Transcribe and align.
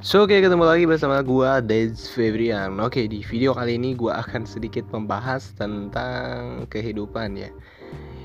So 0.00 0.24
oke 0.24 0.32
ketemu 0.32 0.64
lagi 0.64 0.88
bersama 0.88 1.20
gua 1.20 1.60
Dez 1.60 2.08
Febrian. 2.16 2.80
Oke 2.80 3.04
di 3.04 3.20
video 3.20 3.52
kali 3.52 3.76
ini 3.76 3.92
gua 3.92 4.24
akan 4.24 4.48
sedikit 4.48 4.88
membahas 4.88 5.52
tentang 5.60 6.64
kehidupan 6.72 7.36
ya. 7.36 7.52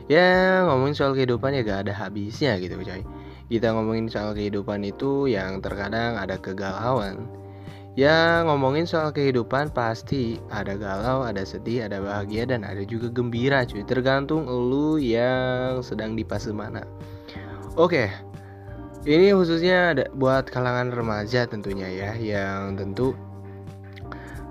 Ya 0.07 0.63
ngomongin 0.63 0.95
soal 0.95 1.11
kehidupan 1.11 1.51
ya 1.51 1.67
gak 1.67 1.83
ada 1.83 1.91
habisnya 1.91 2.55
gitu 2.63 2.79
coy. 2.79 3.03
Kita 3.51 3.75
ngomongin 3.75 4.07
soal 4.07 4.31
kehidupan 4.31 4.87
itu 4.87 5.27
yang 5.27 5.59
terkadang 5.59 6.15
ada 6.15 6.39
kegalauan. 6.39 7.27
Ya 7.99 8.47
ngomongin 8.47 8.87
soal 8.87 9.11
kehidupan 9.11 9.75
pasti 9.75 10.39
ada 10.55 10.79
galau, 10.79 11.27
ada 11.27 11.43
sedih, 11.43 11.91
ada 11.91 11.99
bahagia 11.99 12.47
dan 12.47 12.63
ada 12.63 12.87
juga 12.87 13.11
gembira 13.11 13.67
cuy. 13.67 13.83
Tergantung 13.83 14.47
lu 14.47 14.95
yang 14.95 15.83
sedang 15.83 16.15
di 16.15 16.23
fase 16.23 16.55
mana. 16.55 16.87
Oke, 17.75 18.07
ini 19.05 19.31
khususnya 19.37 19.93
ada 19.93 20.05
buat 20.17 20.49
kalangan 20.49 20.89
remaja 20.89 21.45
tentunya 21.45 21.87
ya, 21.89 22.11
yang 22.17 22.73
tentu 22.73 23.13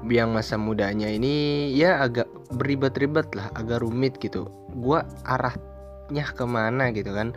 yang 0.07 0.31
masa 0.37 0.55
mudanya 0.61 1.09
ini 1.09 1.73
ya 1.75 1.99
agak 2.05 2.29
beribet-ribet 2.55 3.35
lah, 3.35 3.51
agak 3.59 3.83
rumit 3.83 4.15
gitu. 4.23 4.47
Gua 4.79 5.03
arahnya 5.27 6.25
ke 6.31 6.45
mana 6.47 6.95
gitu 6.95 7.11
kan? 7.11 7.35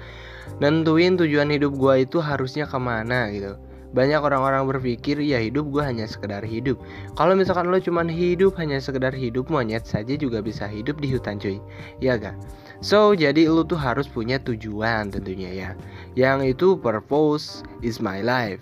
Nentuin 0.62 1.18
tujuan 1.18 1.50
hidup 1.50 1.74
gua 1.74 2.00
itu 2.00 2.22
harusnya 2.22 2.70
ke 2.70 2.78
mana 2.78 3.34
gitu. 3.34 3.58
Banyak 3.96 4.20
orang-orang 4.20 4.68
berpikir 4.68 5.16
ya 5.24 5.40
hidup 5.40 5.72
gue 5.72 5.80
hanya 5.80 6.04
sekedar 6.04 6.44
hidup. 6.44 6.76
Kalau 7.16 7.40
misalkan 7.40 7.72
lo 7.72 7.80
cuman 7.80 8.12
hidup 8.12 8.60
hanya 8.60 8.84
sekedar 8.84 9.16
hidup 9.16 9.48
monyet 9.48 9.88
saja 9.88 10.12
juga 10.20 10.44
bisa 10.44 10.68
hidup 10.68 11.00
di 11.00 11.16
hutan 11.16 11.40
cuy. 11.40 11.64
Ya 12.04 12.20
gak? 12.20 12.36
So 12.84 13.16
jadi 13.16 13.48
lo 13.48 13.64
tuh 13.64 13.80
harus 13.80 14.12
punya 14.12 14.44
tujuan 14.44 15.08
tentunya 15.08 15.56
ya. 15.56 15.70
Yang 16.14 16.56
itu 16.56 16.68
purpose 16.80 17.66
is 17.82 18.00
my 18.00 18.22
life. 18.22 18.62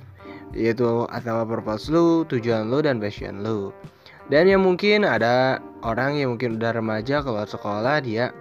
Yaitu 0.55 1.05
atau 1.11 1.43
purpose 1.43 1.91
lo, 1.91 2.23
tujuan 2.25 2.71
lo 2.71 2.79
dan 2.79 2.97
passion 2.97 3.43
lo. 3.43 3.75
Dan 4.25 4.49
yang 4.49 4.65
mungkin 4.65 5.05
ada 5.05 5.61
orang 5.85 6.17
yang 6.17 6.33
mungkin 6.33 6.57
udah 6.57 6.73
remaja 6.73 7.21
kalau 7.21 7.45
sekolah 7.45 8.01
dia 8.01 8.33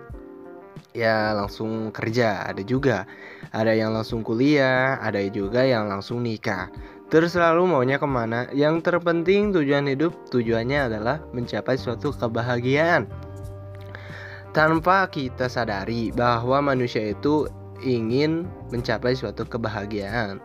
ya 0.94 1.34
langsung 1.36 1.90
kerja. 1.90 2.46
Ada 2.48 2.62
juga. 2.64 3.04
Ada 3.52 3.76
yang 3.76 3.92
langsung 3.92 4.24
kuliah 4.24 4.96
ada 5.02 5.20
juga 5.28 5.66
yang 5.66 5.90
langsung 5.90 6.24
nikah. 6.24 6.70
Terus 7.12 7.36
selalu 7.36 7.68
maunya 7.68 8.00
ke 8.00 8.08
mana? 8.08 8.48
Yang 8.50 8.90
terpenting 8.90 9.52
tujuan 9.52 9.86
hidup 9.86 10.16
tujuannya 10.32 10.88
adalah 10.88 11.20
mencapai 11.36 11.76
suatu 11.76 12.10
kebahagiaan. 12.10 13.06
Tanpa 14.54 15.10
kita 15.10 15.50
sadari 15.50 16.14
bahwa 16.14 16.74
manusia 16.74 17.10
itu 17.10 17.50
ingin 17.84 18.48
mencapai 18.72 19.12
suatu 19.12 19.44
kebahagiaan. 19.44 20.40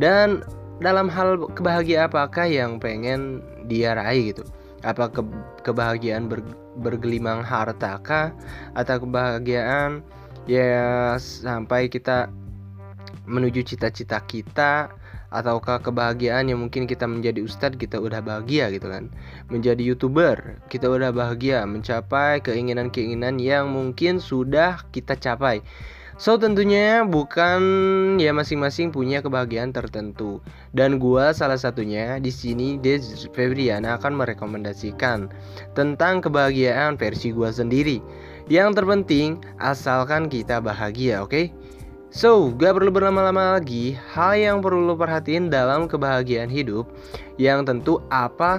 Dan 0.00 0.42
dalam 0.80 1.10
hal 1.12 1.36
kebahagiaan 1.52 2.08
apakah 2.08 2.48
yang 2.48 2.80
pengen 2.80 3.44
dia 3.68 3.92
raih 3.94 4.32
gitu? 4.32 4.42
Apa 4.86 5.10
ke, 5.10 5.22
kebahagiaan 5.66 6.30
ber, 6.30 6.40
bergelimang 6.80 7.44
harta 7.44 7.98
kah? 8.00 8.30
Atau 8.72 9.04
kebahagiaan 9.04 10.00
ya 10.48 11.14
sampai 11.20 11.92
kita 11.92 12.32
menuju 13.28 13.66
cita-cita 13.66 14.22
kita? 14.24 14.88
Ataukah 15.28 15.84
kebahagiaan 15.84 16.48
yang 16.48 16.64
mungkin 16.64 16.88
kita 16.88 17.04
menjadi 17.04 17.44
ustadz 17.44 17.76
kita 17.76 18.00
udah 18.00 18.24
bahagia 18.24 18.72
gitu 18.72 18.88
kan? 18.88 19.12
Menjadi 19.52 19.84
youtuber 19.84 20.56
kita 20.72 20.88
udah 20.88 21.12
bahagia 21.12 21.68
mencapai 21.68 22.40
keinginan-keinginan 22.40 23.36
yang 23.36 23.68
mungkin 23.68 24.24
sudah 24.24 24.88
kita 24.88 25.20
capai 25.20 25.60
So 26.18 26.34
tentunya 26.34 27.06
bukan 27.06 27.62
ya 28.18 28.34
masing-masing 28.34 28.90
punya 28.90 29.22
kebahagiaan 29.22 29.70
tertentu 29.70 30.42
dan 30.74 30.98
gua 30.98 31.30
salah 31.30 31.54
satunya 31.54 32.18
di 32.18 32.34
sini 32.34 32.74
Dez 32.74 33.30
Febriana 33.30 33.94
akan 33.94 34.18
merekomendasikan 34.18 35.30
tentang 35.78 36.18
kebahagiaan 36.18 36.98
versi 36.98 37.30
gua 37.30 37.54
sendiri. 37.54 38.02
Yang 38.50 38.82
terpenting 38.82 39.38
asalkan 39.62 40.26
kita 40.26 40.58
bahagia, 40.58 41.22
oke? 41.22 41.30
Okay? 41.30 41.46
So, 42.10 42.50
gak 42.50 42.74
perlu 42.74 42.90
berlama-lama 42.90 43.54
lagi. 43.54 43.94
Hal 44.10 44.42
yang 44.42 44.58
perlu 44.58 44.90
lo 44.90 44.98
perhatiin 44.98 45.54
dalam 45.54 45.86
kebahagiaan 45.86 46.50
hidup 46.50 46.90
yang 47.38 47.62
tentu 47.62 48.02
apa 48.10 48.58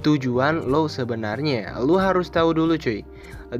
tujuan 0.00 0.72
lo 0.72 0.88
sebenarnya. 0.88 1.76
Lo 1.84 2.00
harus 2.00 2.32
tahu 2.32 2.56
dulu 2.56 2.80
cuy. 2.80 3.04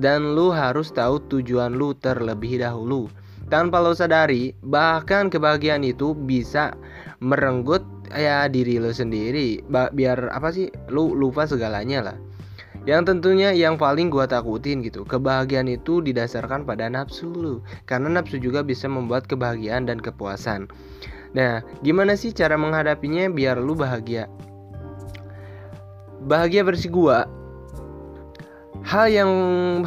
Dan 0.00 0.32
lo 0.32 0.48
harus 0.48 0.88
tahu 0.94 1.20
tujuan 1.28 1.76
lo 1.76 1.92
terlebih 1.92 2.62
dahulu 2.64 3.12
tanpa 3.52 3.80
lo 3.80 3.92
sadari 3.92 4.56
bahkan 4.64 5.28
kebahagiaan 5.28 5.84
itu 5.84 6.16
bisa 6.16 6.72
merenggut 7.20 7.84
ya 8.12 8.48
diri 8.48 8.80
lo 8.80 8.92
sendiri. 8.92 9.64
Biar 9.68 10.32
apa 10.32 10.52
sih? 10.52 10.68
Lo 10.88 11.12
lupa 11.12 11.44
segalanya 11.48 12.12
lah. 12.12 12.16
Yang 12.84 13.16
tentunya 13.16 13.56
yang 13.56 13.80
paling 13.80 14.12
gua 14.12 14.28
takutin 14.28 14.84
gitu 14.84 15.08
Kebahagiaan 15.08 15.72
itu 15.72 16.04
didasarkan 16.04 16.68
pada 16.68 16.92
nafsu 16.92 17.32
lu. 17.32 17.54
Karena 17.88 18.20
nafsu 18.20 18.36
juga 18.36 18.60
bisa 18.60 18.84
membuat 18.88 19.24
kebahagiaan 19.24 19.88
dan 19.88 20.00
kepuasan. 20.00 20.68
Nah 21.32 21.64
gimana 21.80 22.14
sih 22.14 22.30
cara 22.30 22.60
menghadapinya 22.60 23.32
biar 23.32 23.56
lu 23.56 23.72
bahagia? 23.72 24.28
Bahagia 26.24 26.64
versi 26.64 26.88
gua 26.88 27.28
Hal 28.84 29.08
yang 29.08 29.32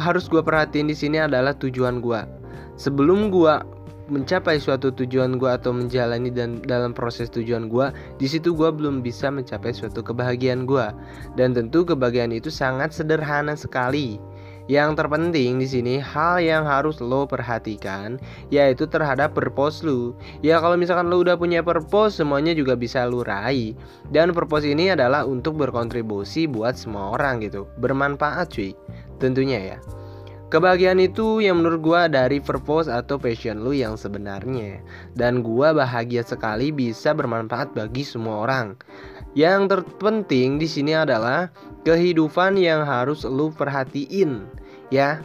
harus 0.02 0.26
gua 0.26 0.42
perhatiin 0.42 0.90
di 0.90 0.96
sini 0.98 1.22
adalah 1.22 1.54
tujuan 1.54 2.02
gua 2.02 2.37
sebelum 2.78 3.28
gua 3.28 3.66
mencapai 4.08 4.56
suatu 4.56 4.88
tujuan 4.88 5.36
gua 5.36 5.60
atau 5.60 5.74
menjalani 5.74 6.32
dan 6.32 6.64
dalam 6.64 6.96
proses 6.96 7.28
tujuan 7.28 7.68
gua 7.68 7.92
di 8.16 8.24
situ 8.24 8.56
gua 8.56 8.72
belum 8.72 9.04
bisa 9.04 9.28
mencapai 9.28 9.76
suatu 9.76 10.00
kebahagiaan 10.00 10.64
gua 10.64 10.96
dan 11.36 11.52
tentu 11.52 11.84
kebahagiaan 11.84 12.32
itu 12.32 12.48
sangat 12.48 12.96
sederhana 12.96 13.52
sekali 13.52 14.16
yang 14.68 14.92
terpenting 14.92 15.56
di 15.56 15.64
sini 15.64 15.94
hal 15.96 16.44
yang 16.44 16.68
harus 16.68 17.00
lo 17.00 17.24
perhatikan 17.24 18.20
yaitu 18.52 18.84
terhadap 18.84 19.32
purpose 19.32 19.80
lu. 19.80 20.12
Ya 20.44 20.60
kalau 20.60 20.76
misalkan 20.76 21.08
lo 21.08 21.24
udah 21.24 21.40
punya 21.40 21.64
purpose 21.64 22.20
semuanya 22.20 22.52
juga 22.52 22.76
bisa 22.76 23.08
lo 23.08 23.24
raih. 23.24 23.72
Dan 24.12 24.36
purpose 24.36 24.68
ini 24.68 24.92
adalah 24.92 25.24
untuk 25.24 25.56
berkontribusi 25.56 26.44
buat 26.44 26.76
semua 26.76 27.16
orang 27.16 27.40
gitu. 27.40 27.64
Bermanfaat 27.80 28.52
cuy. 28.52 28.76
Tentunya 29.16 29.74
ya. 29.74 29.97
Kebahagiaan 30.48 30.96
itu 30.96 31.44
yang 31.44 31.60
menurut 31.60 31.84
gue 31.84 32.02
dari 32.08 32.40
purpose 32.40 32.88
atau 32.88 33.20
passion 33.20 33.60
lu 33.60 33.76
yang 33.76 34.00
sebenarnya. 34.00 34.80
Dan 35.12 35.44
gue 35.44 35.68
bahagia 35.76 36.24
sekali 36.24 36.72
bisa 36.72 37.12
bermanfaat 37.12 37.76
bagi 37.76 38.00
semua 38.00 38.48
orang. 38.48 38.72
Yang 39.36 39.76
terpenting 39.76 40.56
di 40.56 40.64
sini 40.64 40.96
adalah 40.96 41.52
kehidupan 41.84 42.56
yang 42.56 42.88
harus 42.88 43.28
lu 43.28 43.52
perhatiin 43.52 44.48
Ya. 44.88 45.20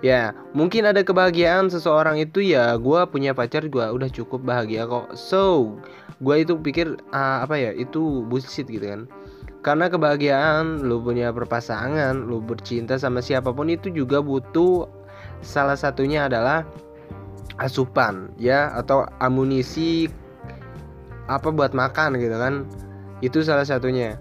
Ya, 0.00 0.32
mungkin 0.56 0.88
ada 0.88 1.04
kebahagiaan 1.04 1.68
seseorang 1.68 2.16
itu 2.16 2.40
ya 2.40 2.72
gue 2.80 3.00
punya 3.12 3.36
pacar 3.36 3.68
gue 3.68 3.84
udah 3.84 4.08
cukup 4.08 4.40
bahagia 4.40 4.88
kok. 4.88 5.12
So, 5.12 5.76
gue 6.20 6.36
itu 6.40 6.56
pikir 6.56 7.00
uh, 7.12 7.44
apa 7.44 7.56
ya 7.56 7.72
itu 7.72 8.24
bullshit 8.28 8.68
gitu 8.68 8.84
kan 8.84 9.02
karena 9.60 9.92
kebahagiaan 9.92 10.84
lu 10.84 11.04
punya 11.04 11.28
berpasangan 11.32 12.16
lu 12.16 12.40
bercinta 12.40 12.96
sama 12.96 13.20
siapa 13.20 13.52
pun 13.52 13.68
itu 13.68 13.92
juga 13.92 14.24
butuh 14.24 14.88
salah 15.44 15.76
satunya 15.76 16.28
adalah 16.28 16.64
asupan 17.60 18.32
ya 18.40 18.72
atau 18.72 19.04
amunisi 19.20 20.08
apa 21.28 21.52
buat 21.52 21.76
makan 21.76 22.16
gitu 22.18 22.36
kan. 22.36 22.66
Itu 23.20 23.44
salah 23.44 23.68
satunya. 23.68 24.16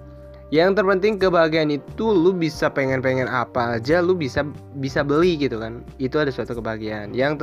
Yang 0.50 0.82
terpenting 0.82 1.22
kebahagiaan 1.22 1.70
itu 1.70 2.10
lu 2.10 2.34
bisa 2.34 2.74
pengen-pengen 2.74 3.30
apa 3.30 3.78
aja 3.78 4.02
lu 4.02 4.18
bisa 4.18 4.44
bisa 4.78 5.06
beli 5.06 5.40
gitu 5.40 5.62
kan. 5.62 5.86
Itu 6.02 6.20
ada 6.20 6.30
suatu 6.34 6.58
kebahagiaan 6.58 7.16
yang 7.16 7.40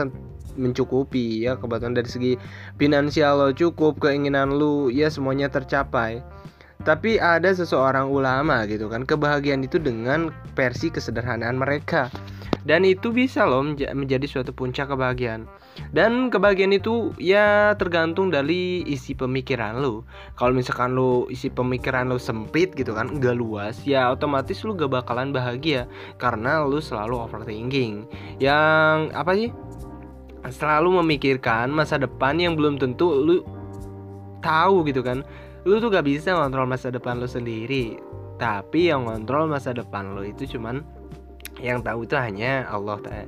mencukupi 0.56 1.44
ya 1.44 1.54
kebetulan 1.56 1.92
dari 1.92 2.08
segi 2.08 2.32
finansial 2.80 3.36
lo 3.36 3.48
cukup 3.52 4.00
keinginan 4.00 4.56
lu 4.56 4.88
ya 4.88 5.12
semuanya 5.12 5.52
tercapai 5.52 6.24
tapi 6.86 7.18
ada 7.18 7.50
seseorang 7.50 8.06
ulama 8.06 8.62
gitu 8.70 8.86
kan 8.86 9.02
kebahagiaan 9.02 9.66
itu 9.66 9.82
dengan 9.82 10.30
versi 10.54 10.86
kesederhanaan 10.88 11.58
mereka. 11.58 12.08
Dan 12.66 12.82
itu 12.82 13.14
bisa 13.14 13.46
loh 13.46 13.62
menjadi 13.62 14.26
suatu 14.26 14.50
puncak 14.50 14.90
kebahagiaan. 14.90 15.46
Dan 15.94 16.34
kebahagiaan 16.34 16.74
itu 16.74 17.14
ya 17.14 17.78
tergantung 17.78 18.30
dari 18.30 18.82
isi 18.90 19.14
pemikiran 19.14 19.78
lo 19.78 20.02
kalau 20.34 20.50
misalkan 20.50 20.98
lo 20.98 21.30
isi 21.30 21.46
pemikiran 21.46 22.10
lo 22.10 22.18
sempit 22.18 22.74
gitu 22.74 22.90
kan 22.90 23.22
gak 23.22 23.38
luas 23.38 23.78
ya 23.86 24.10
otomatis 24.10 24.66
lo 24.66 24.74
gak 24.74 24.90
bakalan 24.90 25.30
bahagia. 25.30 25.86
Karena 26.18 26.66
lo 26.66 26.82
selalu 26.82 27.22
overthinking. 27.22 28.06
Yang 28.42 28.98
apa 29.14 29.32
sih? 29.38 29.50
Selalu 30.46 31.02
memikirkan 31.02 31.70
masa 31.70 32.02
depan 32.02 32.38
yang 32.38 32.58
belum 32.58 32.82
tentu 32.82 33.10
lo 33.10 33.46
tahu 34.42 34.86
gitu 34.86 35.06
kan 35.06 35.22
lu 35.66 35.82
tuh 35.82 35.90
gak 35.90 36.06
bisa 36.06 36.38
ngontrol 36.38 36.70
masa 36.70 36.94
depan 36.94 37.18
lu 37.18 37.26
sendiri 37.26 37.98
tapi 38.38 38.94
yang 38.94 39.10
ngontrol 39.10 39.50
masa 39.50 39.74
depan 39.74 40.14
lu 40.14 40.22
itu 40.22 40.46
cuman 40.46 40.86
yang 41.58 41.82
tahu 41.82 42.06
itu 42.06 42.14
hanya 42.14 42.68
Allah 42.70 43.02
ta 43.02 43.26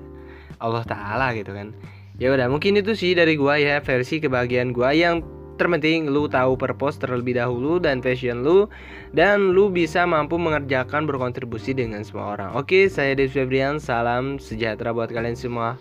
Allah 0.63 0.85
taala 0.87 1.35
gitu 1.35 1.51
kan 1.51 1.75
ya 2.23 2.31
udah 2.31 2.47
mungkin 2.47 2.79
itu 2.79 2.95
sih 2.95 3.19
dari 3.19 3.35
gua 3.35 3.59
ya 3.59 3.83
versi 3.83 4.23
kebahagiaan 4.23 4.71
gua 4.71 4.95
yang 4.95 5.25
terpenting 5.59 6.07
lu 6.07 6.31
tahu 6.31 6.55
purpose 6.55 7.03
terlebih 7.03 7.35
dahulu 7.35 7.83
dan 7.83 7.99
fashion 7.99 8.47
lu 8.47 8.71
dan 9.11 9.53
lu 9.53 9.67
bisa 9.75 10.07
mampu 10.07 10.39
mengerjakan 10.39 11.05
berkontribusi 11.05 11.75
dengan 11.75 12.07
semua 12.07 12.39
orang. 12.39 12.55
Oke, 12.55 12.87
saya 12.87 13.19
Dev 13.19 13.35
Febrian, 13.35 13.83
salam 13.83 14.39
sejahtera 14.39 14.95
buat 14.95 15.11
kalian 15.11 15.35
semua. 15.35 15.75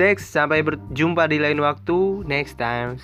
Thanks, 0.00 0.24
sampai 0.24 0.64
berjumpa 0.64 1.28
di 1.28 1.36
lain 1.36 1.60
waktu 1.60 2.24
next 2.24 2.56
time. 2.56 2.96